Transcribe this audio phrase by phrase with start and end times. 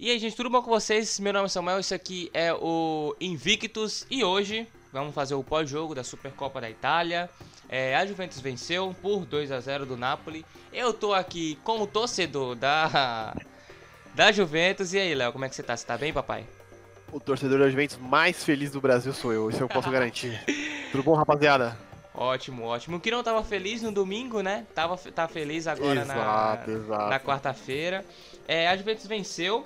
[0.00, 1.18] E aí, gente, tudo bom com vocês?
[1.18, 5.92] Meu nome é Samuel, esse aqui é o Invictus e hoje vamos fazer o pós-jogo
[5.92, 7.28] da Supercopa da Itália.
[7.68, 10.46] É, a Juventus venceu por 2 a 0 do Napoli.
[10.72, 13.34] Eu tô aqui como torcedor da
[14.14, 14.94] da Juventus.
[14.94, 15.76] E aí, Léo, como é que você tá?
[15.76, 16.46] Você tá bem, papai?
[17.10, 20.40] O torcedor da Juventus mais feliz do Brasil sou eu, isso eu posso garantir.
[20.92, 21.76] Tudo bom, rapaziada?
[22.14, 22.96] Ótimo, ótimo.
[22.96, 24.64] O que não tava feliz no domingo, né?
[24.74, 27.10] Tava, tá feliz agora exato, na, exato.
[27.10, 28.04] na quarta-feira.
[28.46, 29.64] É, a Juventus venceu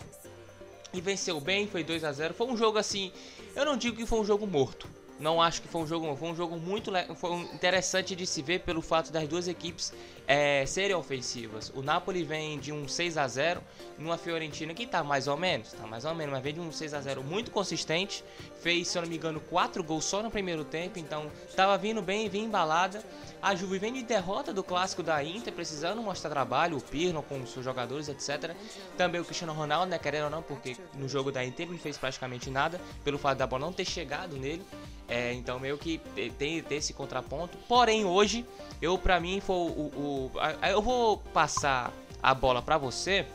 [0.92, 3.12] e venceu bem, foi 2 a 0 Foi um jogo assim,
[3.55, 4.88] eu não digo que foi um jogo morto.
[5.23, 8.59] Não acho que foi um jogo, foi um jogo muito foi interessante de se ver
[8.59, 9.93] pelo fato das duas equipes
[10.27, 11.71] é, serem ofensivas.
[11.77, 13.63] O Napoli vem de um 6 a 0
[13.97, 16.73] numa Fiorentina que tá mais ou menos, tá mais ou menos, mas vem de um
[16.73, 18.25] 6 a 0 muito consistente.
[18.61, 22.02] Fez, se eu não me engano, quatro gols só no primeiro tempo, então tava vindo
[22.02, 23.01] bem, vinha embalada.
[23.41, 27.41] A Juve vem de derrota do clássico da Inter, precisando mostrar trabalho, o Pirlo com
[27.41, 28.57] os seus jogadores, etc.
[28.96, 31.80] Também o Cristiano Ronaldo, né, querendo ou não, porque no jogo da Inter ele não
[31.80, 34.65] fez praticamente nada, pelo fato da bola não ter chegado nele.
[35.13, 36.01] É, então meio que
[36.38, 37.59] tem, tem esse contraponto.
[37.68, 38.46] Porém, hoje,
[38.80, 43.27] eu para mim foi o, o, o, Eu vou passar a bola para você.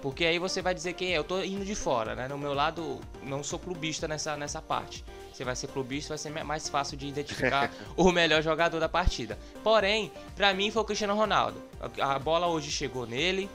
[0.00, 1.18] Porque aí você vai dizer quem é.
[1.18, 2.26] Eu tô indo de fora, né?
[2.26, 5.04] No meu lado, não sou clubista nessa, nessa parte.
[5.30, 9.38] Você vai ser clubista, vai ser mais fácil de identificar o melhor jogador da partida.
[9.62, 11.62] Porém, para mim foi o Cristiano Ronaldo.
[12.00, 13.50] A bola hoje chegou nele.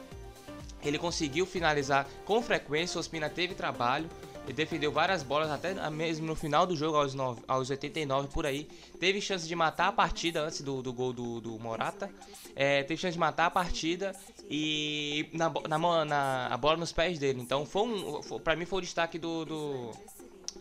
[0.83, 2.97] Ele conseguiu finalizar com frequência.
[2.97, 4.08] O Ospina teve trabalho.
[4.45, 8.45] Ele defendeu várias bolas, até mesmo no final do jogo, aos, 9, aos 89 por
[8.45, 8.67] aí.
[8.99, 12.09] Teve chance de matar a partida antes do, do gol do, do Morata.
[12.55, 14.13] É, teve chance de matar a partida
[14.49, 17.41] e na, na, na, a bola nos pés dele.
[17.41, 19.91] Então, foi um, foi, pra mim, foi o destaque do, do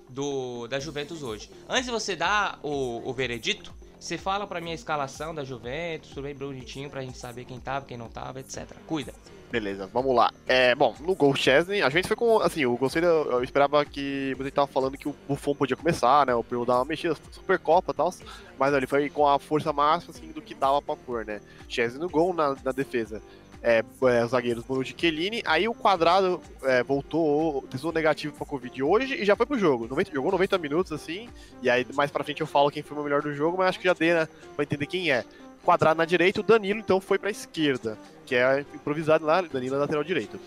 [0.08, 1.50] do, da Juventus hoje.
[1.68, 6.10] Antes de você dar o, o veredito, você fala pra mim a escalação da Juventus,
[6.10, 8.66] tudo bem bonitinho pra gente saber quem tava, quem não tava, etc.
[8.86, 9.14] Cuida.
[9.54, 10.32] Beleza, vamos lá.
[10.48, 14.34] É, bom, no gol Chesney, a gente foi com, assim, eu gostei, eu, esperava que
[14.36, 17.92] você tava falando que o Buffon podia começar, né, o Pirlo dar uma mexida, Supercopa
[17.92, 18.12] e tal,
[18.58, 21.40] mas ele foi com a força máxima, assim, do que dava pra pôr, né.
[21.68, 23.22] Chesney no gol, na, na defesa
[23.62, 25.40] é, é, os zagueiros Bonucci e Chiellini.
[25.46, 29.86] Aí o quadrado é, voltou, testou negativo pra Covid hoje e já foi pro jogo.
[29.88, 31.30] 90, jogou 90 minutos assim.
[31.62, 33.78] E aí mais pra frente eu falo quem foi o melhor do jogo, mas acho
[33.78, 34.28] que já dei, né?
[34.54, 35.24] Pra entender quem é.
[35.64, 39.78] Quadrado na direita, o Danilo então foi pra esquerda, que é improvisado lá, Danilo é
[39.78, 40.38] lateral direito.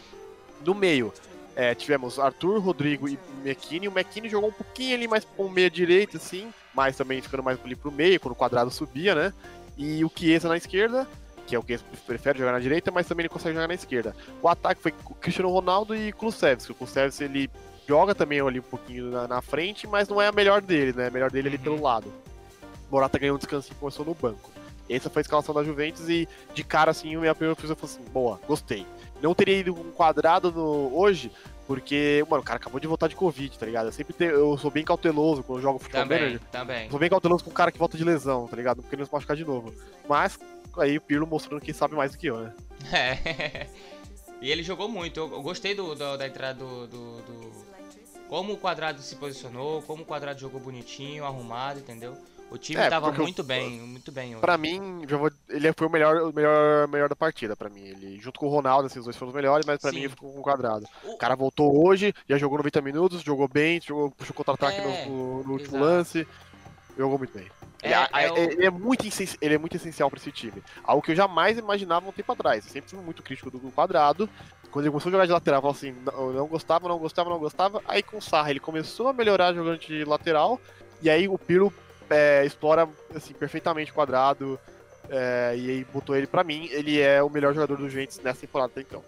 [0.63, 1.11] No meio,
[1.55, 3.88] é, tivemos Arthur, Rodrigo e McKinney.
[3.88, 7.59] O McKinney jogou um pouquinho ali mais com meia direita, assim, mas também ficando mais
[7.63, 9.33] ali pro meio, quando o quadrado subia, né?
[9.75, 11.07] E o Chiesa na esquerda
[11.47, 14.13] que é o que prefere jogar na direita, mas também ele consegue jogar na esquerda.
[14.41, 16.73] O ataque foi Cristiano Ronaldo e Kulusevski.
[16.73, 17.50] O Kulusevski ele
[17.88, 21.07] joga também ali um pouquinho na, na, frente, mas não é a melhor dele, né?
[21.07, 22.13] A melhor dele é ali pelo lado.
[22.91, 24.51] Morata ganhou um descanso e começou no banco.
[24.90, 27.90] Essa foi a escalação da Juventus e de cara assim, a minha primeira impressão foi
[27.90, 28.86] assim, boa, gostei.
[29.22, 31.31] Não teria ido um quadrado no, hoje,
[31.68, 33.88] porque, mano, o cara acabou de voltar de Covid, tá ligado?
[33.88, 36.42] Eu sempre te, eu sou bem cauteloso quando eu jogo futebol também, manager.
[36.50, 36.90] Também.
[36.90, 38.81] Sou bem cauteloso com o cara que volta de lesão, tá ligado?
[38.81, 39.74] Porque ele não se machucar de novo.
[40.08, 40.40] Mas
[40.78, 42.54] aí o Pirlo mostrando que sabe mais do que eu, né?
[42.94, 43.68] É.
[44.42, 45.19] e ele jogou muito.
[45.19, 47.52] Eu, gostei do, do, da entrada do, do, do,
[48.30, 52.18] Como o quadrado se posicionou, como o quadrado jogou bonitinho, arrumado, entendeu?
[52.50, 54.31] O time é, tava muito eu, bem, muito bem.
[54.31, 54.41] Hoje.
[54.41, 57.81] Pra mim, vou, ele foi o melhor, o melhor, melhor da partida, pra mim.
[57.81, 59.97] Ele, junto com o Ronaldo, esses dois foram os melhores, mas pra Sim.
[59.97, 60.86] mim ele ficou com o quadrado.
[61.03, 61.13] O...
[61.13, 61.18] o...
[61.18, 65.52] cara voltou hoje, já jogou 90 minutos, jogou bem, jogou, puxou contra-ataque é, no, no,
[65.52, 66.25] último lance.
[66.97, 67.47] Jogou muito bem.
[67.84, 69.06] É, ele, é, ele, é muito
[69.40, 70.63] ele é muito essencial para esse time.
[70.84, 72.66] Algo que eu jamais imaginava um tempo atrás.
[72.66, 74.28] Eu sempre fui muito crítico do quadrado.
[74.72, 77.40] Quando ele começou a jogar de lateral, eu assim, não, não gostava, não gostava, não
[77.40, 77.81] gostava.
[77.88, 80.59] Aí com o Sarra ele começou a melhorar jogando de lateral.
[81.02, 81.72] E aí o Pirlo
[82.09, 84.59] é, explora assim, perfeitamente o quadrado.
[85.09, 86.68] É, e aí botou ele para mim.
[86.72, 89.03] Ele é o melhor jogador do Juventus nessa temporada até então.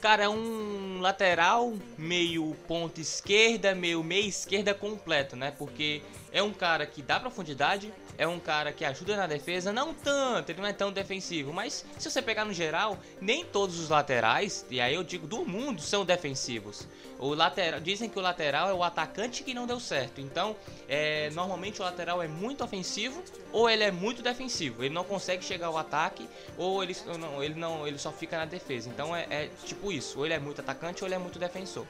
[0.00, 5.50] Cara, é um lateral meio ponta esquerda, meio meia esquerda completo, né?
[5.50, 9.94] Porque é um cara que dá profundidade, é um cara que ajuda na defesa, não
[9.94, 13.88] tanto, ele não é tão defensivo, mas se você pegar no geral, nem todos os
[13.88, 16.86] laterais, e aí eu digo do mundo, são defensivos.
[17.24, 20.20] O lateral, dizem que o lateral é o atacante que não deu certo.
[20.20, 20.54] Então,
[20.86, 24.84] é, normalmente o lateral é muito ofensivo ou ele é muito defensivo.
[24.84, 26.28] Ele não consegue chegar ao ataque
[26.58, 28.90] ou ele não, ele não, ele só fica na defesa.
[28.90, 31.86] Então é, é tipo isso, ou ele é muito atacante ou ele é muito defensor.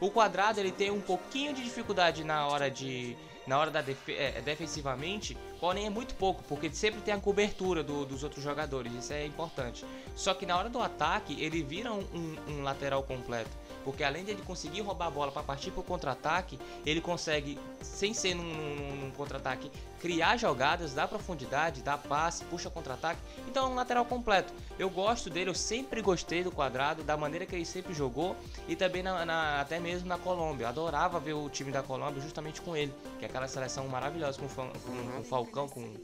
[0.00, 4.08] O quadrado ele tem um pouquinho de dificuldade na hora de na hora da def
[4.08, 8.92] é, defensivamente, porém é muito pouco, porque sempre tem a cobertura do, dos outros jogadores,
[8.92, 9.84] isso é importante.
[10.14, 13.50] Só que na hora do ataque, ele vira um, um, um lateral completo.
[13.86, 17.56] Porque além de ele conseguir roubar a bola para partir para o contra-ataque, ele consegue,
[17.80, 23.20] sem ser num, num, num contra-ataque, criar jogadas, dar profundidade, dar passe, puxa contra-ataque.
[23.46, 24.52] Então é um lateral completo.
[24.76, 28.34] Eu gosto dele, eu sempre gostei do quadrado, da maneira que ele sempre jogou
[28.66, 30.64] e também na, na, até mesmo na Colômbia.
[30.64, 34.36] Eu adorava ver o time da Colômbia justamente com ele, que é aquela seleção maravilhosa
[34.36, 35.94] com, com, com o Falcão, com,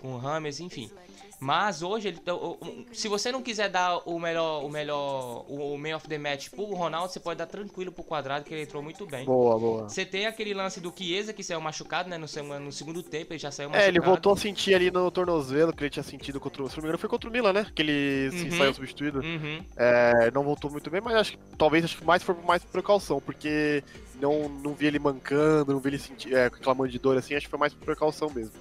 [0.00, 0.88] com Rames, enfim.
[1.40, 2.32] Mas hoje, ele, tá,
[2.92, 6.64] se você não quiser dar o melhor, o melhor, o man of the match pro
[6.64, 9.24] Ronaldo, você pode dar tranquilo pro quadrado, que ele entrou muito bem.
[9.24, 9.88] Boa, boa.
[9.88, 12.16] Você tem aquele lance do Chiesa, que saiu machucado, né?
[12.18, 12.26] No,
[12.60, 13.86] no segundo tempo, ele já saiu machucado.
[13.86, 16.68] É, ele voltou a sentir ali no tornozelo, que ele tinha sentido contra o.
[16.68, 17.66] Se não me engano, foi contra o Milan, né?
[17.74, 18.50] Que ele uhum.
[18.50, 19.20] se saiu substituído.
[19.20, 19.64] Uhum.
[19.76, 23.20] É, não voltou muito bem, mas acho que talvez acho que mais foi mais precaução,
[23.20, 23.82] porque
[24.20, 27.46] não, não vi ele mancando, não vi ele sentir, é, reclamando de dor assim, acho
[27.46, 28.52] que foi mais por precaução mesmo.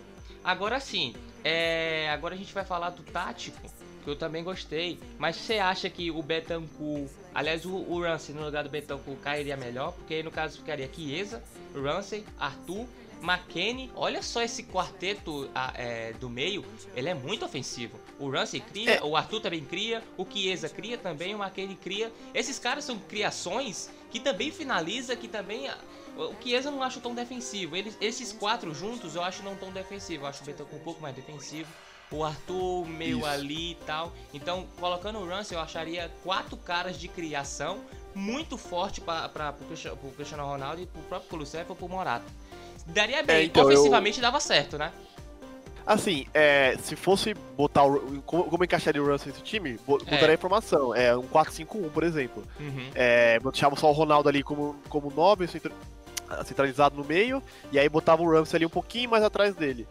[0.43, 3.71] Agora sim, é, agora a gente vai falar do tático,
[4.03, 4.99] que eu também gostei.
[5.17, 9.55] Mas você acha que o Betancourt, aliás, o, o Ramsey no lugar do Betancourt cairia
[9.55, 9.93] melhor?
[9.93, 11.43] Porque aí no caso ficaria Chiesa,
[11.75, 12.87] Ramsey, Arthur,
[13.21, 13.91] McKenny.
[13.95, 16.65] Olha só esse quarteto é, do meio,
[16.95, 17.99] ele é muito ofensivo.
[18.19, 19.03] O Ramsey cria, é.
[19.03, 22.11] o Arthur também cria, o Chiesa cria também, o McKenny cria.
[22.33, 25.69] Esses caras são criações que também finaliza, que também
[26.17, 27.75] o Chiesa eu não acho tão defensivo.
[27.75, 30.23] Eles, esses quatro juntos eu acho não tão defensivo.
[30.23, 31.69] Eu acho o Betancourt um pouco mais defensivo.
[32.11, 33.25] O Arthur meio Isso.
[33.25, 34.11] ali e tal.
[34.33, 37.79] Então, colocando o Russell, eu acharia quatro caras de criação
[38.13, 39.55] muito forte para
[40.03, 42.25] o Cristiano Ronaldo e para o próprio Kulusevski ou para o Morata.
[42.87, 43.35] Daria bem.
[43.37, 44.21] É, então, Ofensivamente eu...
[44.21, 44.91] dava certo, né?
[45.85, 48.21] Assim, é, se fosse botar o.
[48.21, 49.79] Como, como encaixaria o Russell nesse time?
[49.85, 50.31] Botaria é.
[50.31, 50.93] a informação.
[50.93, 52.43] É um 4-5-1, por exemplo.
[52.59, 52.91] Uhum.
[52.93, 55.47] É, deixava só o Ronaldo ali como, como 9,
[56.45, 57.41] centralizado no meio,
[57.71, 59.87] e aí botava o Ramsey ali um pouquinho mais atrás dele.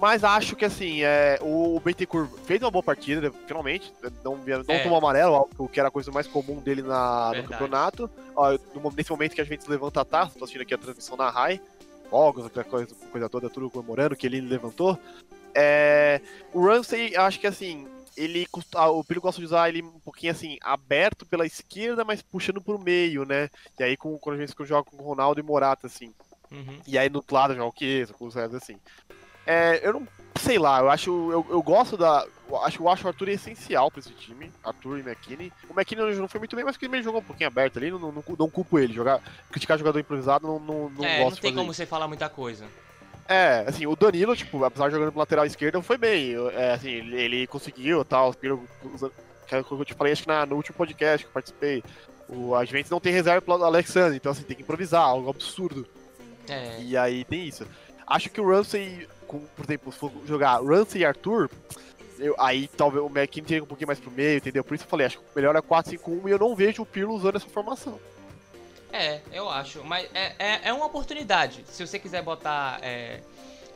[0.00, 3.92] Mas acho que assim, é, o Bentecourt fez uma boa partida, finalmente.
[4.24, 4.82] Não, não é.
[4.82, 8.10] tomou amarelo, o que era a coisa mais comum dele na, no campeonato.
[8.34, 8.58] Ó,
[8.94, 11.60] nesse momento que a gente levanta a taça, tô assistindo aqui a transmissão na RAI,
[12.10, 14.98] fogos, aquela coisa, coisa toda, tudo comemorando que ele levantou.
[15.54, 16.20] É,
[16.52, 20.32] o Ramsey, acho que assim, ele ah, o Piro gosta de usar ele um pouquinho
[20.32, 23.48] assim, aberto pela esquerda, mas puxando pro meio, né?
[23.78, 26.14] E aí com, quando a gente joga com o Ronaldo e Morata, assim.
[26.50, 26.80] Uhum.
[26.86, 28.78] E aí no outro lado joga o Chiesa, com os restos assim.
[29.46, 30.08] É, eu não
[30.40, 31.10] sei lá, eu acho.
[31.10, 32.26] Eu, eu gosto da.
[32.48, 34.52] Eu acho, eu acho o Arthur essencial pra esse time.
[34.62, 35.52] Arthur e McKinney.
[35.68, 37.90] O McKinney não foi muito bem, mas que ele jogou um pouquinho aberto ali.
[37.90, 38.92] Não, não, não, não culpo ele.
[38.92, 39.20] Jogar,
[39.50, 42.66] criticar jogador improvisado não, não, não é, gosto não tem como você falar muita coisa.
[43.28, 46.34] É, assim, o Danilo, tipo, apesar de jogando pro lateral esquerdo, foi bem.
[46.54, 48.34] É, assim, ele, ele conseguiu tal.
[48.34, 48.64] Que eu
[49.84, 51.82] te falei, acho que na, no último podcast que eu participei.
[52.28, 55.86] O, a Juventus não tem reserva pro Alexandre, então assim, tem que improvisar, algo absurdo.
[56.48, 56.80] É.
[56.80, 57.66] E aí tem isso.
[58.06, 61.50] Acho que o Ramsey, com, por exemplo, se for jogar Ramsey e Arthur,
[62.18, 64.64] eu, aí talvez o McKinney tenha um pouquinho mais pro meio, entendeu?
[64.64, 66.86] Por isso eu falei, acho que o melhor é 4-5-1 e eu não vejo o
[66.86, 67.98] Pirlo usando essa formação.
[68.94, 69.82] É, eu acho.
[69.82, 71.64] Mas é, é, é uma oportunidade.
[71.68, 73.20] Se você quiser botar é,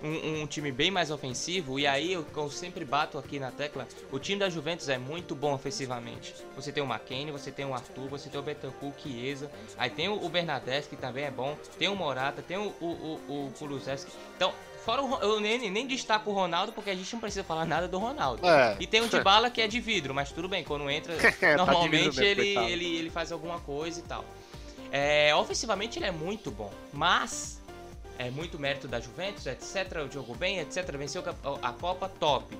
[0.00, 3.88] um, um, time bem mais ofensivo, e aí eu, eu, sempre bato aqui na tecla,
[4.12, 6.36] o time da Juventus é muito bom ofensivamente.
[6.54, 10.08] Você tem o McKennie, você tem o Arthur, você tem o Betancourt, Chiesa, aí tem
[10.08, 14.12] o, Bernadette, que também é bom, tem o Morata, tem o, o, o, o Kulusevski.
[14.36, 14.52] Então,
[14.84, 17.86] Fora o, eu nem, nem destaco o Ronaldo, porque a gente não precisa falar nada
[17.86, 18.46] do Ronaldo.
[18.46, 18.74] É.
[18.80, 21.56] E tem o de bala que é de vidro, mas tudo bem, quando entra, tá
[21.58, 24.24] normalmente tá ele, ele, ele faz alguma coisa e tal.
[24.90, 27.60] É, ofensivamente ele é muito bom, mas
[28.18, 30.10] é muito mérito da Juventus, etc.
[30.12, 30.90] Jogou bem, etc.
[30.96, 31.22] Venceu
[31.62, 32.56] a Copa, top.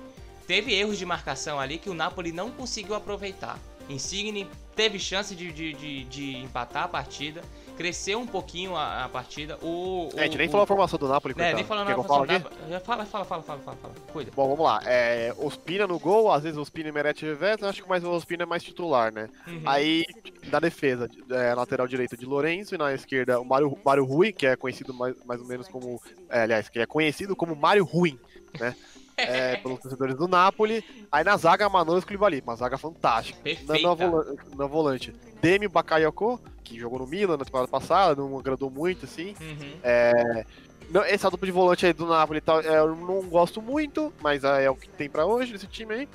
[0.47, 3.59] Teve erros de marcação ali que o Napoli não conseguiu aproveitar.
[3.89, 7.41] Insigne teve chance de, de, de, de empatar a partida,
[7.79, 9.57] cresceu um pouquinho a, a partida.
[9.63, 11.85] O, é, a gente nem o, falou a formação do Napoli, É, nem falou a
[11.87, 12.55] formação do Napoli.
[12.83, 13.93] Fala, fala, fala, fala, fala, fala.
[14.11, 14.31] Cuida.
[14.35, 14.81] Bom, vamos lá.
[14.85, 18.43] É, Ospina no gol, às vezes Ospina e Meret Veves, acho que mais o Ospina
[18.43, 19.29] é mais titular, né?
[19.47, 19.61] Uhum.
[19.65, 20.05] Aí,
[20.51, 24.45] na defesa, é, lateral direito de Lorenzo e na esquerda o Mário, Mário Rui, que
[24.45, 26.01] é conhecido mais, mais ou menos como.
[26.29, 28.19] É, aliás, que é conhecido como Mário Ruim,
[28.59, 28.75] né?
[29.15, 30.83] é, pelos torcedores do Napoli.
[31.09, 33.39] Aí na zaga, Manolas Koulibaly, uma zaga fantástica.
[33.41, 33.81] Perfeita.
[33.81, 38.69] Na, volante, na volante, Demi Bakayoko, que jogou no Milan na temporada passada, não agradou
[38.69, 39.35] muito, assim.
[39.41, 39.73] Uhum.
[39.83, 40.45] É,
[40.89, 44.43] não, essa dupla de volante aí do Napoli tal, é, eu não gosto muito, mas
[44.43, 46.09] é, é o que tem pra hoje nesse time aí.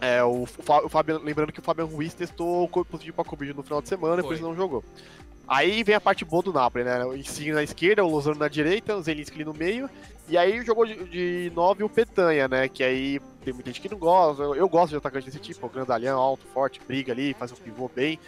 [0.00, 3.80] É, o, o, Fábio, lembrando que o Fabian Ruiz testou positivo pra Covid no final
[3.80, 4.84] de semana, e depois não jogou.
[5.46, 7.04] Aí vem a parte boa do Napoli, né?
[7.04, 9.90] O Insigne na esquerda, o Lozano na direita, o Zelinski ali no meio.
[10.26, 12.66] E aí jogou de 9 o Petanha, né?
[12.66, 14.42] Que aí tem muita gente que não gosta.
[14.42, 17.56] Eu, eu gosto de atacante desse tipo, o grandalhão, alto, forte, briga ali, faz um
[17.56, 18.18] pivô bem.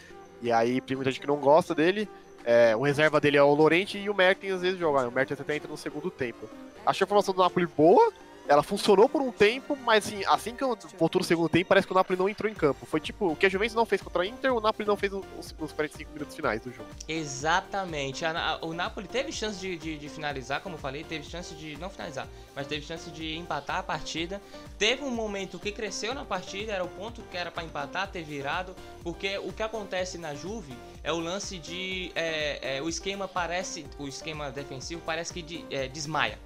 [0.43, 2.09] E aí tem muita gente que não gosta dele.
[2.45, 5.09] É, o reserva dele é o Lorente e o Mertens às vezes joga.
[5.09, 6.49] O Mertens até entra no segundo tempo.
[6.85, 8.13] Achei a formação do Napoli boa,
[8.49, 10.65] ela funcionou por um tempo, mas assim, assim que
[10.99, 12.87] voltou no segundo tempo, parece que o Napoli não entrou em campo.
[12.87, 15.13] Foi tipo, o que a Juventus não fez contra a Inter, o Napoli não fez
[15.13, 15.25] nos,
[15.59, 16.89] nos 45 minutos finais do jogo.
[17.09, 18.25] Exatamente.
[18.25, 21.55] A, a, o Napoli teve chance de, de, de, finalizar, como eu falei, teve chance
[21.55, 24.41] de não finalizar, mas teve chance de empatar a partida.
[24.79, 28.23] Teve um momento que cresceu na partida, era o ponto que era para empatar, ter
[28.23, 33.27] virado, porque o que acontece na Juve é o lance de é, é, o esquema
[33.27, 36.39] parece, o esquema defensivo parece que de, é, desmaia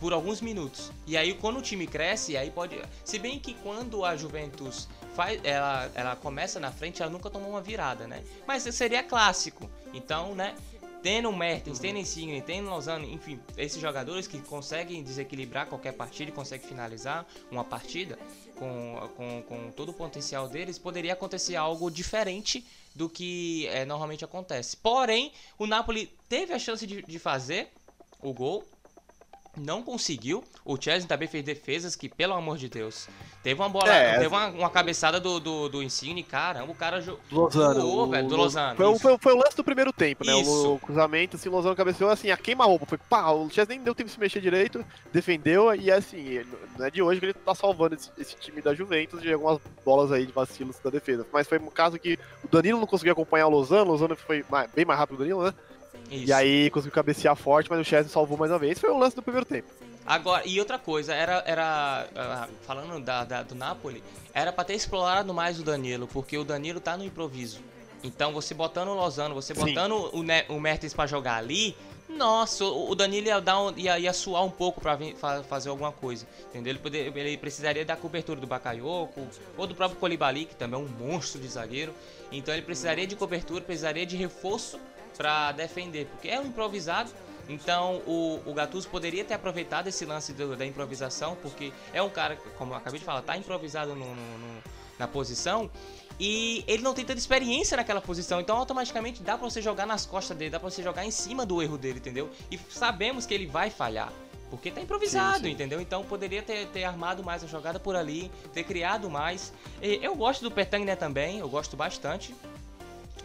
[0.00, 0.90] por alguns minutos.
[1.06, 2.80] E aí quando o time cresce, aí pode.
[3.04, 7.50] Se bem que quando a Juventus faz, ela, ela começa na frente, ela nunca tomou
[7.50, 8.22] uma virada, né?
[8.46, 9.68] Mas seria clássico.
[9.92, 10.54] Então, né?
[11.02, 16.30] Tendo o Mertens, tendo Insigne, tendo Lozano, enfim, esses jogadores que conseguem desequilibrar qualquer partida
[16.30, 18.18] e conseguem finalizar uma partida
[18.56, 24.24] com, com, com todo o potencial deles, poderia acontecer algo diferente do que é, normalmente
[24.24, 24.76] acontece.
[24.78, 27.68] Porém, o Napoli teve a chance de, de fazer
[28.20, 28.64] o gol,
[29.56, 30.44] não conseguiu.
[30.64, 33.08] O Chelsea também fez defesas que, pelo amor de Deus,
[33.42, 37.00] teve uma bola, é, teve uma, uma, cabeçada do, do, do Insigne, caramba, o cara
[37.00, 37.20] jogou.
[37.30, 38.76] Lozano, velho, do Lozano.
[38.76, 40.38] Foi, foi, foi, o lance do primeiro tempo, né?
[40.40, 40.74] Isso.
[40.74, 42.86] O, cruzamento, assim, o Lozano cabeceou, assim, a queima-roupa.
[42.86, 46.44] Foi pá, o Chelsea nem deu tempo de se mexer direito, defendeu, e assim,
[46.76, 49.60] não é de hoje que ele tá salvando esse, esse time da Juventus de algumas
[49.84, 51.26] bolas aí de vacilos da defesa.
[51.32, 54.44] Mas foi um caso que o Danilo não conseguiu acompanhar o Lozano, o Lozano foi
[54.50, 55.54] mais, bem mais rápido que o Danilo, né?
[56.10, 56.28] Isso.
[56.28, 58.78] E aí conseguiu cabecear forte, mas o Chelsea salvou mais uma vez.
[58.78, 59.68] Foi o lance do primeiro tempo.
[60.06, 64.74] Agora, e outra coisa, era, era uh, falando da, da, do Napoli, era para ter
[64.74, 67.60] explorado mais o Danilo, porque o Danilo tá no improviso.
[68.04, 71.76] Então, você botando o Lozano, você botando o, o Mertens para jogar ali,
[72.08, 74.96] nossa, o Danilo ia, dar um, ia, ia suar um pouco para
[75.42, 76.70] fazer alguma coisa, entendeu?
[76.70, 80.82] Ele, poder, ele precisaria da cobertura do Bakayoko ou do próprio Colibali, que também é
[80.82, 81.92] um monstro de zagueiro.
[82.30, 84.78] Então, ele precisaria de cobertura, precisaria de reforço
[85.16, 87.10] para defender, porque é um improvisado.
[87.48, 92.10] Então o, o Gattuso poderia ter aproveitado esse lance do, da improvisação, porque é um
[92.10, 94.62] cara, como eu acabei de falar, tá improvisado no, no, no,
[94.98, 95.70] na posição
[96.18, 100.06] e ele não tem tanta experiência naquela posição, então automaticamente dá para você jogar nas
[100.06, 102.30] costas dele, dá para você jogar em cima do erro dele, entendeu?
[102.50, 104.12] E sabemos que ele vai falhar.
[104.48, 105.50] Porque tá improvisado, sim, sim.
[105.50, 105.80] entendeu?
[105.80, 109.52] Então poderia ter, ter, armado mais a jogada por ali, ter criado mais.
[109.82, 112.34] E eu gosto do Pertangné também, eu gosto bastante.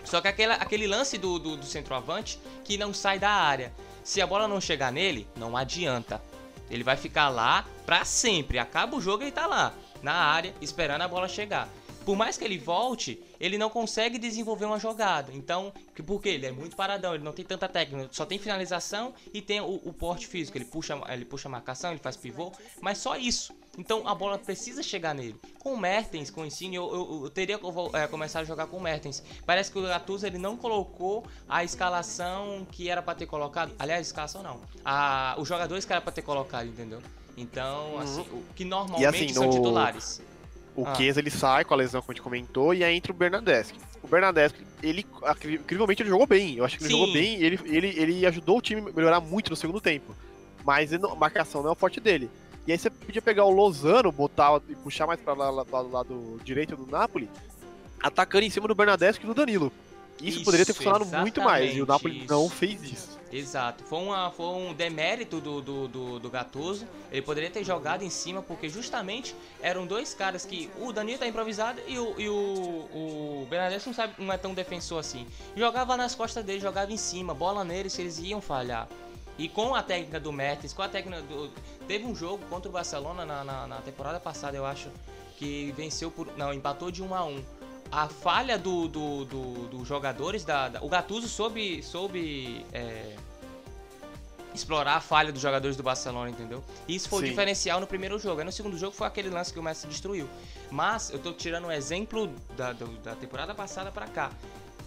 [0.03, 3.72] Só que aquele, aquele lance do, do, do centroavante que não sai da área.
[4.03, 6.22] Se a bola não chegar nele, não adianta.
[6.70, 8.58] Ele vai ficar lá pra sempre.
[8.58, 11.67] Acaba o jogo e tá lá, na área, esperando a bola chegar.
[12.05, 15.31] Por mais que ele volte, ele não consegue desenvolver uma jogada.
[15.34, 15.72] Então,
[16.05, 19.62] porque ele é muito paradão, ele não tem tanta técnica, só tem finalização e tem
[19.62, 20.58] o, o porte físico.
[20.58, 23.53] Ele puxa, ele puxa marcação, ele faz pivô, mas só isso.
[23.78, 25.36] Então a bola precisa chegar nele.
[25.60, 28.68] Com o Mertens, com o Insigne, eu, eu, eu teria que é, começar a jogar
[28.68, 29.24] com o Mertens.
[29.46, 33.74] Parece que o Gattuso ele não colocou a escalação que era para ter colocado.
[33.80, 34.60] Aliás, escalação não.
[34.84, 37.01] A, os jogadores que era para ter colocado, entendeu?
[37.38, 38.00] Então, uhum.
[38.00, 39.51] assim, o que normalmente assim, são no...
[39.51, 40.22] titulares.
[40.75, 40.96] O ah.
[40.96, 43.74] Chiesa, ele sai com a lesão, como a gente comentou, e aí entra o Bernadeschi.
[44.04, 45.06] O Bernadeschi, ele,
[45.46, 46.56] incrivelmente, ele jogou bem.
[46.56, 47.00] Eu acho que ele Sim.
[47.00, 50.16] jogou bem ele, ele, ele ajudou o time a melhorar muito no segundo tempo.
[50.63, 52.30] Mas a marcação não é o forte dele.
[52.68, 55.91] E aí você podia pegar o Lozano, botar e puxar mais para lá, lá, do
[55.91, 57.30] lado direito do Napoli,
[58.01, 59.72] atacando em cima do Bernadeschi e do Danilo.
[60.20, 62.27] Isso, isso poderia ter funcionado muito mais, e o Napoli isso.
[62.32, 63.22] não fez isso.
[63.32, 66.86] Exato, foi, uma, foi um demérito do, do, do, do Gattuso.
[67.10, 71.25] Ele poderia ter jogado em cima, porque justamente eram dois caras que o Danilo tá
[71.25, 75.25] improvisado e o, e o, o Bernadette não, sabe, não é tão defensor assim.
[75.56, 78.88] Jogava nas costas dele, jogava em cima, bola neles, eles iam falhar.
[79.38, 81.52] E com a técnica do Mertens, com a técnica do.
[81.88, 84.90] Teve um jogo contra o Barcelona na, na, na temporada passada, eu acho,
[85.38, 86.28] que venceu por.
[86.38, 87.44] Não, empatou de 1 a 1
[87.92, 93.18] a falha dos do, do, do jogadores da, da, O Gattuso soube, soube é,
[94.54, 96.64] explorar a falha dos jogadores do Barcelona, entendeu?
[96.88, 97.26] Isso foi Sim.
[97.26, 98.40] o diferencial no primeiro jogo.
[98.40, 100.28] Aí no segundo jogo foi aquele lance que o Messi destruiu.
[100.70, 104.32] Mas eu tô tirando um exemplo da, da temporada passada para cá.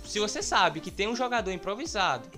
[0.05, 2.29] Se você sabe que tem um jogador improvisado,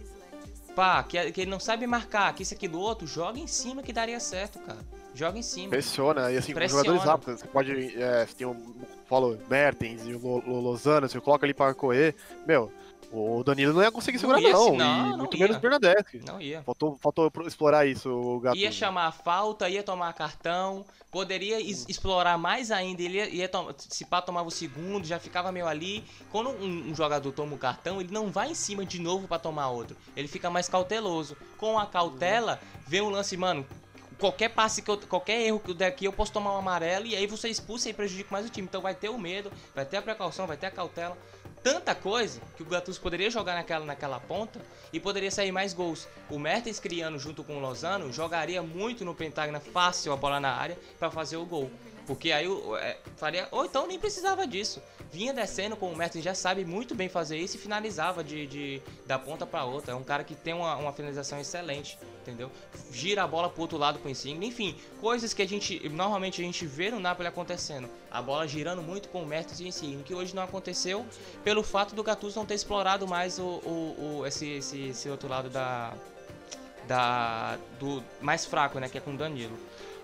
[0.77, 3.83] pá, que, que ele não sabe marcar, que isso aqui do outro, joga em cima
[3.83, 4.79] que daria certo, cara.
[5.15, 5.71] Joga em cima.
[5.71, 6.85] Pressiona, e assim, Pressiona.
[6.85, 8.01] com jogadores rápidos, você pode.
[8.01, 12.15] É, você tem um falou Mertens e o Lozano, você coloca ali para correr,
[12.47, 12.71] meu,
[13.13, 14.73] o Danilo não ia conseguir segurar, não.
[14.73, 15.43] Ia, não, e muito ia.
[15.45, 16.21] menos o Bernadette.
[16.25, 16.63] Não ia.
[16.63, 18.57] Faltou, faltou explorar isso, o gato.
[18.57, 21.85] Ia chamar a falta, ia tomar cartão, poderia hum.
[21.89, 23.03] explorar mais ainda.
[23.03, 26.05] Ele ia, ia se pá, tomava o segundo, já ficava meio ali.
[26.31, 29.39] Quando um, um, jogador toma o cartão, ele não vai em cima de novo para
[29.39, 29.97] tomar outro.
[30.17, 31.37] Ele fica mais cauteloso.
[31.57, 33.65] Com a cautela, vê um lance, mano,
[34.19, 37.07] qualquer passe que eu, qualquer erro que eu der aqui, eu posso tomar um amarelo
[37.07, 38.67] e aí você expulsa e prejudica mais o time.
[38.69, 41.17] Então vai ter o medo, vai ter a precaução, vai ter a cautela.
[41.67, 44.61] Tanta coisa que o Gattuso poderia jogar naquela, naquela ponta
[44.93, 46.07] e poderia sair mais gols.
[46.31, 50.53] O Mertens criando junto com o Lozano jogaria muito no pentágono fácil a bola na
[50.53, 51.69] área para fazer o gol.
[52.07, 52.47] Porque aí
[52.81, 53.49] é, faria.
[53.51, 54.81] Ou então nem precisava disso.
[55.13, 58.83] Vinha descendo com o Mertens, já sabe muito bem fazer isso e finalizava de, de
[59.07, 59.93] da ponta para outra.
[59.93, 62.51] É um cara que tem uma, uma, finalização excelente, entendeu?
[62.93, 64.47] Gira a bola pro outro lado com o Insigne.
[64.47, 67.89] Enfim, coisas que a gente normalmente a gente vê no Napoli acontecendo.
[68.11, 71.05] A bola girando muito com o Mertens e o Insigne, que hoje não aconteceu
[71.43, 75.29] pelo fato do Gattuso não ter explorado mais o, o, o esse, esse, esse outro
[75.29, 75.93] lado da,
[76.87, 79.57] da do mais fraco, né, que é com o Danilo.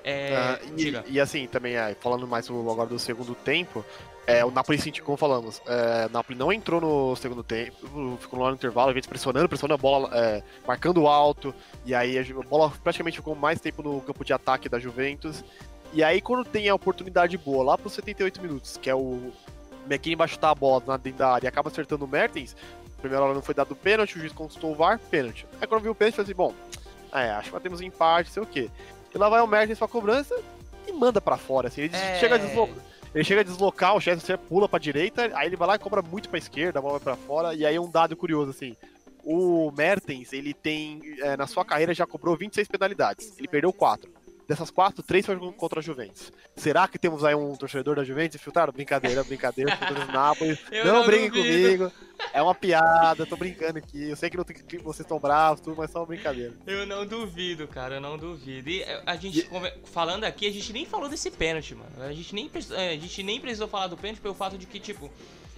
[0.05, 3.85] É, uh, e, e, assim, também, é, falando mais agora do segundo tempo,
[4.27, 8.41] é, o Napoli sentiu, como falamos, é, o Napoli não entrou no segundo tempo, ficou
[8.41, 11.55] lá no intervalo, a gente pressionando, pressionando a bola, é, marcando alto,
[11.85, 15.45] e aí a bola praticamente ficou mais tempo no campo de ataque da Juventus.
[15.93, 19.33] E aí, quando tem a oportunidade boa, lá para os 78 minutos, que é o
[19.87, 22.57] McKinney vai chutar a bola na dentro da área e acaba acertando o Mertens,
[23.03, 25.47] primeira hora não foi dado pênalti, o juiz consultou o VAR, pênalti.
[25.61, 26.55] Aí quando viu o pênalti, falou assim, bom,
[27.13, 28.71] é, acho que batemos empate, sei o quê.
[29.15, 30.35] E lá vai o Mertens pra cobrança
[30.87, 31.83] e manda para fora, assim.
[31.83, 32.19] Ele é...
[32.19, 32.77] chega a deslocar.
[33.15, 36.01] Ele chega a deslocar, o Chester pula pra direita, aí ele vai lá e cobra
[36.01, 38.75] muito pra esquerda, a bola vai pra fora, e aí um dado curioso, assim.
[39.23, 43.39] O Mertens, ele tem, é, na sua carreira, já cobrou 26 penalidades.
[43.39, 44.11] Ele perdeu 4.
[44.53, 46.31] Dessas quatro, três foram contra a Juventus.
[46.55, 48.71] Será que temos aí um torcedor da Juventus infiltrado?
[48.71, 49.79] Brincadeira, brincadeira.
[50.13, 50.59] Nápoles.
[50.85, 51.91] não, não brinque comigo.
[52.35, 54.11] É uma piada, tô brincando aqui.
[54.11, 56.53] Eu sei que, não tem, vocês estão bravos, tudo, mas é só uma brincadeira.
[56.67, 58.69] Eu não duvido, cara, eu não duvido.
[58.69, 59.89] E eh, a gente, e...
[59.89, 61.91] falando aqui, a gente nem falou desse pênalti, mano.
[62.03, 64.79] A gente nem, eh, a gente nem precisou falar do pênalti pelo fato de que,
[64.79, 65.11] tipo,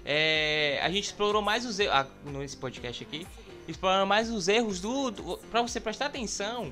[0.05, 1.95] é, a gente explorou mais os erros.
[1.97, 3.27] Ah, nesse podcast aqui.
[3.67, 5.39] Explorando mais os erros do, do.
[5.51, 6.71] Pra você prestar atenção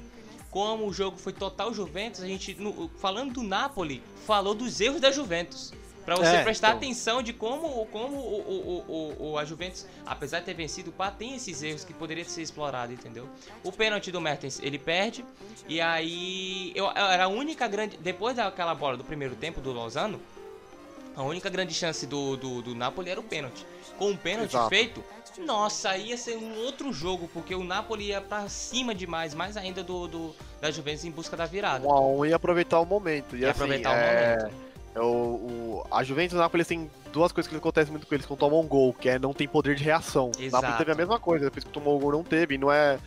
[0.53, 5.01] como o jogo foi total Juventus, a gente, no, falando do Napoli, falou dos erros
[5.01, 5.73] da Juventus.
[6.05, 6.79] Para você é, prestar então...
[6.79, 11.11] atenção de como, como o, o, o, a Juventus, apesar de ter vencido o Pá,
[11.11, 13.27] tem esses erros que poderiam ser explorados, entendeu?
[13.65, 15.25] O pênalti do Mertens, ele perde.
[15.67, 16.73] E aí.
[16.75, 17.97] Eu, era a única grande.
[17.97, 20.21] Depois daquela bola do primeiro tempo do Lozano,
[21.17, 23.67] a única grande chance do, do, do Napoli era o pênalti.
[23.99, 24.69] Com o pênalti Exato.
[24.69, 25.05] feito,
[25.45, 29.83] nossa, ia ser um outro jogo, porque o Napoli ia pra cima demais, mais ainda
[29.83, 31.87] do, do da Juventus em busca da virada.
[31.87, 33.37] Um a um ia aproveitar o momento.
[33.37, 34.37] E ia assim, aproveitar é...
[34.37, 34.73] o momento.
[34.95, 38.15] É o, o, a Juventus e o Napoli tem duas coisas que acontecem muito com
[38.15, 40.31] eles quando tomam um gol, que é não tem poder de reação.
[40.39, 40.65] Exato.
[40.65, 42.99] O Napoli teve a mesma coisa, depois que tomou o gol não teve, não é,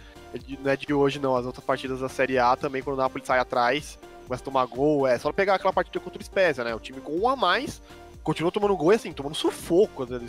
[0.64, 3.24] não é de hoje não, as outras partidas da Série A também, quando o Napoli
[3.24, 6.76] sai atrás, começa a tomar gol, é só pegar aquela partida contra o Spezia, né,
[6.76, 7.82] o time com um a mais,
[8.26, 10.06] continuou tomando gol e assim, tomando sufoco.
[10.06, 10.20] Né?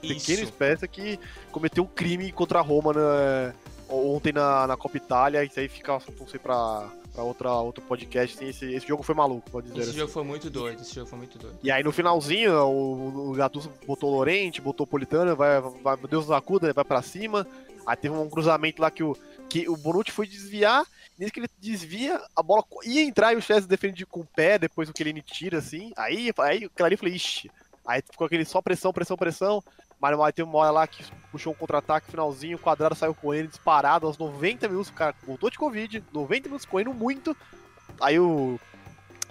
[0.00, 1.18] Pequeno espécie que
[1.50, 3.54] cometeu um crime contra a Roma na,
[3.88, 5.42] ontem na, na Copa Itália.
[5.42, 8.36] Isso aí fica, não sei, pra, pra outra, outro podcast.
[8.36, 9.98] Assim, esse, esse jogo foi maluco, pode dizer Esse assim.
[9.98, 11.58] jogo foi muito doido, esse jogo foi muito doido.
[11.62, 15.96] E aí no finalzinho, o, o Gattuso botou o Lorente, botou o Politano, vai, vai,
[16.08, 17.46] Deus acuda, vai pra cima.
[17.86, 19.16] Aí teve um cruzamento lá que o,
[19.48, 20.84] que o Bonucci foi desviar
[21.18, 24.56] Nisso que ele desvia, a bola ia entrar e o Chelsea defende com o pé,
[24.56, 25.92] depois o que ele tira, assim.
[25.96, 27.50] Aí, aí ali eu falei, ixi.
[27.84, 29.64] Aí ficou aquele só pressão, pressão, pressão.
[30.00, 33.48] Mas aí tem uma hora lá que puxou um contra-ataque, finalzinho, o quadrado saiu ele
[33.48, 37.36] disparado aos 90 minutos, o cara voltou de Covid, 90 minutos correndo muito.
[38.00, 38.58] Aí o.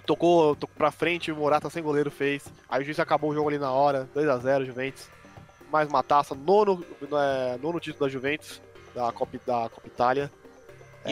[0.04, 2.44] Tocou, tocou pra frente, o Morata sem goleiro fez.
[2.68, 5.08] Aí o juiz acabou o jogo ali na hora, 2x0 Juventus.
[5.70, 8.60] Mais uma taça, nono, é, nono título da Juventus,
[8.94, 10.30] da Copa, da Copa Itália.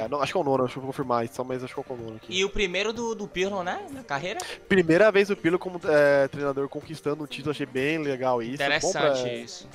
[0.00, 1.94] É, não, acho que é o nono, deixa eu confirmar isso, mas acho que é
[1.94, 2.26] o nono aqui.
[2.38, 3.86] E o primeiro do, do Pirlo, né?
[3.90, 4.40] Na carreira?
[4.68, 8.54] Primeira vez o Pirlo como é, treinador conquistando o título, achei bem legal isso.
[8.54, 9.34] Interessante pra...
[9.34, 9.68] isso.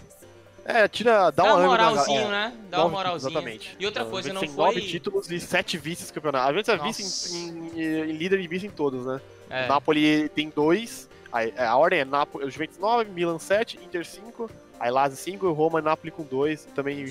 [0.63, 2.53] É, tira, dá, dá uma moralzinho, né?
[2.69, 3.31] Dá uma moralzinho.
[3.31, 3.75] Exatamente.
[3.79, 4.49] E outra coisa, não foi...
[4.49, 6.49] nove títulos e sete vices campeonato.
[6.49, 9.19] A gente é vice em, em, em, líder e vice em todos, né?
[9.49, 9.67] É.
[9.67, 14.49] Napoli tem dois, a, é, a ordem é Napoli, Juventus 9, Milan 7, Inter 5,
[14.79, 17.05] aí Lazio 5, Roma e Napoli com 2, também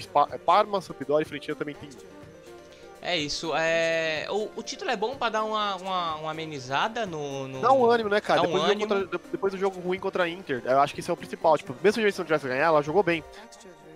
[0.46, 1.88] Parma, Sampdoria e Fiorentina também tem
[3.02, 3.52] é isso.
[3.54, 4.26] É...
[4.30, 7.84] O, o título é bom pra dar uma, uma, uma amenizada no, no, Dá um
[7.84, 8.42] ânimo, né, cara?
[8.42, 8.88] Depois, um do ânimo.
[8.88, 11.56] Contra, depois, do jogo ruim contra a Inter, eu acho que isso é o principal.
[11.56, 13.24] Tipo, mesmo se a gente não tivesse ganhar, ela jogou bem.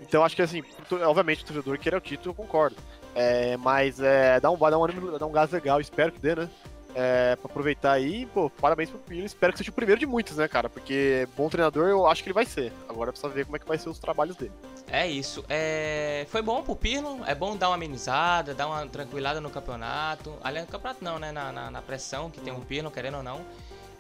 [0.03, 0.63] Então acho que assim,
[1.03, 2.77] obviamente o torcedor querer o título, eu concordo.
[3.15, 6.35] É, mas é, dá um, dar um ânimo, dá um gás legal, espero que dê,
[6.35, 6.49] né?
[6.95, 9.27] É, pra aproveitar aí, pô, parabéns pro Pirlo.
[9.27, 10.69] Espero que seja o primeiro de muitos, né, cara?
[10.69, 12.73] Porque bom treinador eu acho que ele vai ser.
[12.89, 14.53] Agora precisa ver como é que vai ser os trabalhos dele.
[14.89, 15.45] É isso.
[15.49, 16.27] É...
[16.31, 20.35] Foi bom pro Pirlo, é bom dar uma amenizada, dar uma tranquilada no campeonato.
[20.43, 21.33] Aliás, no campeonato não, né?
[21.33, 23.41] Na, na, na pressão que tem o Pirlo, querendo ou não.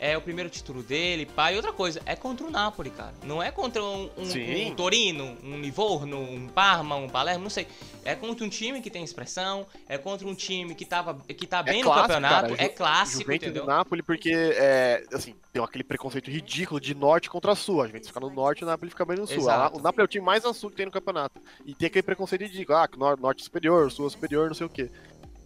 [0.05, 1.55] É o primeiro título dele, pai.
[1.55, 3.15] E outra coisa, é contra o Napoli, cara.
[3.23, 7.67] Não é contra um, um, um Torino, um Livorno, um Parma, um Palermo, não sei.
[8.05, 11.61] É contra um time que tem expressão, é contra um time que, tava, que tá
[11.61, 12.63] é bem é no clássico, campeonato, cara.
[12.63, 13.63] é clássico, Juventus entendeu?
[13.63, 17.81] do Napoli porque, é, assim, tem aquele preconceito ridículo de norte contra sul.
[17.81, 19.39] A gente fica no norte e o Napoli fica bem no sul.
[19.39, 19.79] Exato.
[19.79, 21.41] O Napoli é o time mais a sul que tem no campeonato.
[21.65, 24.91] E tem aquele preconceito ridículo, ah, norte superior, sul superior, não sei o quê.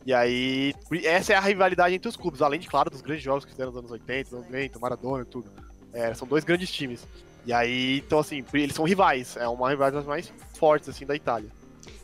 [0.09, 3.45] E aí, essa é a rivalidade entre os clubes, além de, claro, dos grandes jogos
[3.45, 5.53] que fizeram nos anos 80, 90, Maradona e tudo.
[5.93, 7.07] É, são dois grandes times.
[7.45, 11.51] E aí, então assim, eles são rivais, é uma rivalidade mais fortes, assim, da Itália.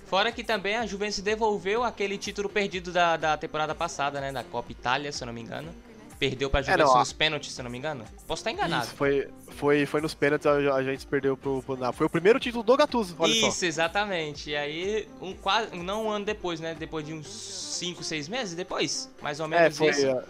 [0.05, 4.45] Fora que também a Juventus devolveu aquele título perdido da, da temporada passada, né, da
[4.45, 5.75] Copa Itália, se eu não me engano.
[6.19, 8.05] Perdeu pra é, Juventus é, nos pênaltis, se não me engano.
[8.27, 8.87] Posso estar enganado.
[8.87, 12.11] Isso, foi, foi, foi nos pênaltis, a, a gente perdeu pro, pro não, Foi o
[12.11, 13.67] primeiro título do Gattuso, olha Isso, só.
[13.67, 14.51] exatamente.
[14.51, 16.75] E aí, um, quase, não um ano depois, né?
[16.75, 20.07] Depois de uns 5, 6 meses depois, mais ou menos é, foi, isso.
[20.07, 20.25] É...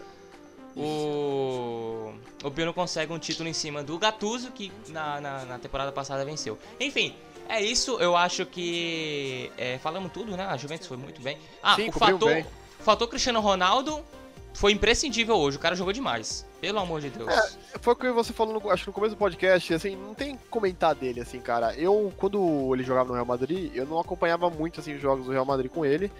[0.76, 5.92] O, o Pino consegue um título em cima do Gattuso, que na, na, na temporada
[5.92, 6.58] passada venceu.
[6.80, 7.14] Enfim,
[7.48, 9.52] é isso, eu acho que.
[9.56, 10.44] É, falamos tudo, né?
[10.46, 11.38] A Juventus foi muito bem.
[11.62, 12.46] Ah, Sim, o fator, bem.
[12.80, 14.04] fator Cristiano Ronaldo
[14.54, 15.56] foi imprescindível hoje.
[15.56, 16.46] O cara jogou demais.
[16.60, 17.28] Pelo amor de Deus.
[17.28, 20.14] É, foi o que você falou, no, acho que no começo do podcast, assim, não
[20.14, 21.74] tem comentar dele, assim, cara.
[21.74, 25.32] Eu, quando ele jogava no Real Madrid, eu não acompanhava muito, assim, os jogos do
[25.32, 26.10] Real Madrid com ele.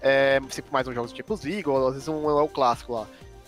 [0.00, 3.06] É, sempre mais uns jogos tipo Ziga, ou às vezes um é o clássico lá.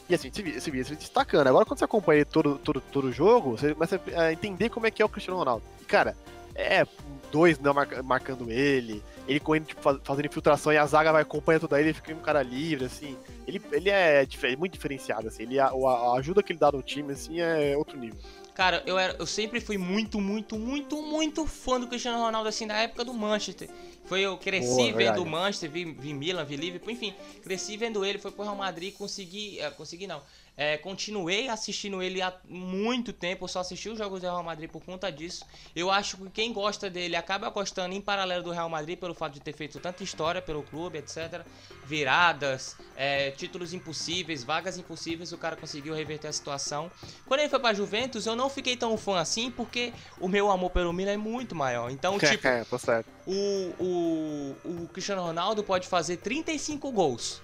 [0.09, 1.47] E assim, você via, você via se destacando.
[1.47, 4.91] Agora, quando você acompanha todo, todo, todo o jogo, você começa a entender como é
[4.91, 5.63] que é o Cristiano Ronaldo.
[5.81, 6.15] E, cara,
[6.55, 6.85] é
[7.33, 11.75] dois não marcando ele, ele correndo, tipo, fazendo infiltração e a zaga vai acompanhando tudo
[11.75, 13.17] aí, ele fica um cara livre, assim.
[13.47, 14.27] Ele, ele é
[14.59, 15.45] muito diferenciado, assim.
[15.45, 18.19] Ele, a, a ajuda que ele dá no time, assim, é outro nível.
[18.55, 22.67] Cara, eu, era, eu sempre fui muito, muito, muito, muito fã do Cristiano Ronaldo, assim,
[22.67, 23.71] da época do Manchester.
[24.13, 28.05] Foi, eu cresci Boa, vendo o Manchester, vi, vi Milan, vi Liverpool, enfim, cresci vendo
[28.05, 30.21] ele, foi pro Real Madrid, consegui, uh, consegui não,
[30.55, 34.69] é, continuei assistindo ele há muito tempo, eu só assisti os jogos do Real Madrid
[34.69, 35.47] por conta disso.
[35.75, 39.33] Eu acho que quem gosta dele acaba gostando em paralelo do Real Madrid pelo fato
[39.33, 41.43] de ter feito tanta história pelo clube, etc.
[41.87, 46.91] Viradas, é, títulos impossíveis, vagas impossíveis, o cara conseguiu reverter a situação.
[47.27, 50.71] Quando ele foi pra Juventus, eu não fiquei tão fã assim, porque o meu amor
[50.71, 51.91] pelo Milan é muito maior.
[51.91, 53.09] Então, tipo, é, tá certo.
[53.27, 57.41] O, o, o Cristiano Ronaldo pode fazer 35 gols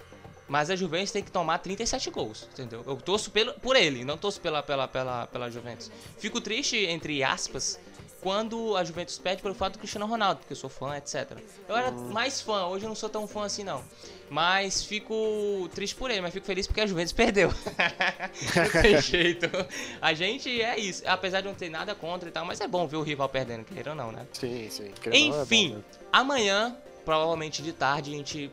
[0.49, 2.83] mas a Juventus tem que tomar 37 gols, entendeu?
[2.85, 5.91] Eu torço pelo, por ele, não torço pela, pela, pela, pela Juventus.
[6.17, 7.79] Fico triste, entre aspas,
[8.21, 11.37] quando a Juventus perde pelo fato do Cristiano Ronaldo, porque eu sou fã, etc.
[11.67, 12.11] Eu era hum.
[12.11, 13.83] mais fã, hoje eu não sou tão fã assim não.
[14.29, 17.49] Mas fico triste por ele, mas fico feliz porque a Juventus perdeu.
[17.49, 19.47] não tem jeito.
[20.01, 22.87] A gente é isso, apesar de não ter nada contra e tal, mas é bom
[22.87, 24.27] ver o rival perdendo, queira ou não, né?
[24.33, 24.91] Sim, sim.
[25.11, 28.51] Enfim, é bom, amanhã, provavelmente de tarde, a gente.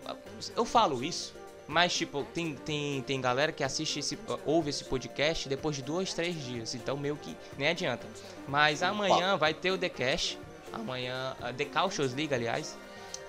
[0.57, 1.36] Eu falo isso
[1.69, 4.19] mas, tipo, tem, tem, tem galera que assiste esse.
[4.45, 6.75] ouve esse podcast depois de dois, três dias.
[6.75, 8.07] Então meio que nem adianta.
[8.47, 10.39] Mas amanhã vai ter o The Cash.
[10.73, 11.35] Amanhã.
[11.57, 12.77] The Cautious League, aliás.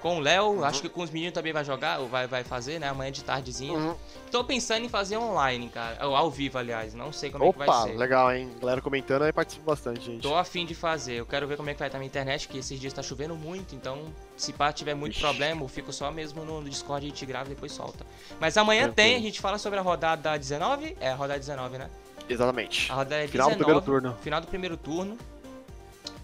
[0.08, 0.64] Com o Léo, uhum.
[0.64, 2.88] acho que com os meninos também vai jogar, ou vai, vai fazer, né?
[2.88, 3.78] Amanhã de tardezinha.
[3.78, 3.94] Uhum.
[4.32, 6.08] Tô pensando em fazer online, cara.
[6.08, 6.94] Ou ao vivo, aliás.
[6.94, 7.98] Não sei como Opa, é que vai ser.
[7.98, 8.50] legal, hein?
[8.58, 10.22] Galera comentando aí participa bastante, gente.
[10.22, 11.16] Tô afim de fazer.
[11.16, 13.04] Eu quero ver como é que vai estar a minha internet, que esses dias tá
[13.04, 14.06] chovendo muito, então
[14.38, 15.20] se pá tiver muito Ixi.
[15.20, 18.06] problema, eu fico só mesmo no Discord, a gente grava e depois solta.
[18.40, 19.10] Mas amanhã Tranquilo.
[19.10, 20.96] tem, a gente fala sobre a rodada 19.
[21.02, 21.90] É, a rodada 19, né?
[22.30, 22.90] Exatamente.
[22.90, 24.18] A rodada é final 19, do primeiro turno.
[24.22, 25.18] Final do primeiro turno.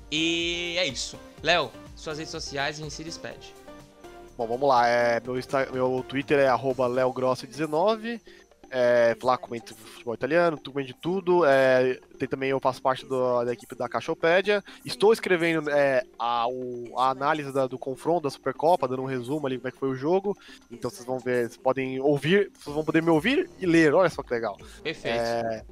[0.10, 1.20] E é isso.
[1.42, 3.54] Léo, suas redes sociais, a gente se despede.
[4.38, 4.88] Bom, vamos lá.
[4.88, 8.20] É, meu, Insta, meu Twitter é leogrossi19.
[8.76, 11.46] É, lá comento futebol italiano, comento de tudo.
[11.46, 14.64] É, tem também, eu faço parte do, da equipe da Cachopédia.
[14.84, 19.46] Estou escrevendo é, a, o, a, análise da, do confronto da Supercopa, dando um resumo
[19.46, 20.36] ali como é que foi o jogo.
[20.72, 23.94] Então vocês vão ver, vocês podem ouvir, vocês vão poder me ouvir e ler.
[23.94, 24.58] Olha só que legal.
[24.82, 25.20] Perfeito.
[25.20, 25.64] É,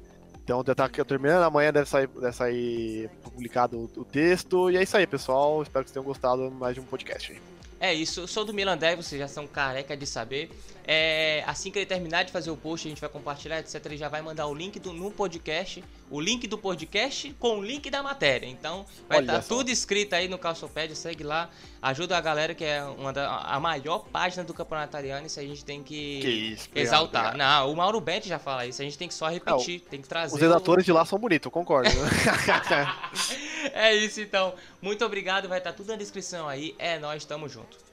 [0.44, 4.70] então já tá terminando, amanhã deve sair, deve sair publicado o, o texto.
[4.70, 5.60] E é isso aí, pessoal.
[5.60, 7.51] Espero que vocês tenham gostado mais de um podcast aí.
[7.82, 10.48] É isso, eu sou do Milandé, vocês já são careca de saber.
[10.86, 13.84] É, assim que ele terminar de fazer o post, a gente vai compartilhar, etc.
[13.86, 17.64] Ele já vai mandar o link do, no podcast, o link do podcast com o
[17.64, 18.46] link da matéria.
[18.46, 21.50] Então vai estar tá tudo escrito aí no Calçopédia, segue lá,
[21.82, 25.42] ajuda a galera que é uma da, a maior página do campeonato italiano, isso a
[25.42, 27.30] gente tem que, que isso, exaltar.
[27.30, 27.64] Obrigado.
[27.64, 30.00] Não, o Mauro Bente já fala isso, a gente tem que só repetir, Não, tem
[30.00, 30.36] que trazer.
[30.36, 30.86] Os redatores o...
[30.86, 31.90] de lá são bonitos, eu concordo.
[33.72, 34.54] é isso então.
[34.80, 36.74] Muito obrigado, vai estar tá tudo na descrição aí.
[36.78, 37.91] É nós, tamo junto.